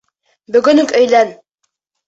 Бөгөн 0.55 0.85
үк 0.85 0.95
өйлән! 1.03 1.31